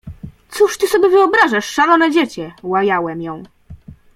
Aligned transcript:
„Cóż 0.49 0.77
ty 0.77 0.87
sobie 0.87 1.09
wyobrażasz, 1.09 1.65
szalone 1.65 2.11
dziecię!”— 2.11 2.53
łajałem 2.63 3.21
ją. 3.21 3.43